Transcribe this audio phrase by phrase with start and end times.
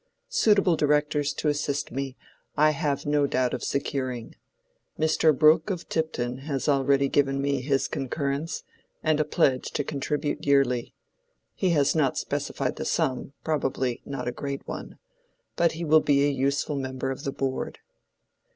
[0.29, 2.17] Suitable directors to assist me
[2.57, 4.33] I have no doubt of securing.
[4.99, 5.31] Mr.
[5.37, 8.63] Brooke of Tipton has already given me his concurrence,
[9.03, 10.95] and a pledge to contribute yearly:
[11.53, 14.97] he has not specified the sum—probably not a great one.
[15.55, 17.77] But he will be a useful member of the board."